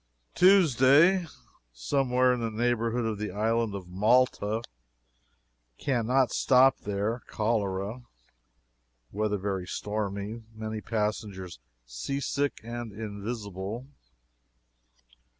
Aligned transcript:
"Tuesday 0.33 1.27
Somewhere 1.71 2.33
in 2.33 2.39
the 2.39 2.49
neighborhood 2.49 3.05
of 3.05 3.19
the 3.19 3.29
island 3.29 3.75
of 3.75 3.87
Malta. 3.87 4.63
Can 5.77 6.07
not 6.07 6.31
stop 6.31 6.79
there. 6.79 7.21
Cholera. 7.27 8.01
Weather 9.11 9.37
very 9.37 9.67
stormy. 9.67 10.41
Many 10.55 10.81
passengers 10.81 11.59
seasick 11.85 12.61
and 12.63 12.91
invisible. 12.91 13.85